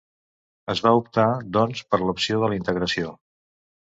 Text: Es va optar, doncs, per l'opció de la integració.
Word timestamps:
Es 0.73 0.79
va 0.85 0.93
optar, 1.01 1.25
doncs, 1.57 1.83
per 1.91 1.99
l'opció 2.05 2.39
de 2.45 2.49
la 2.53 2.57
integració. 2.61 3.13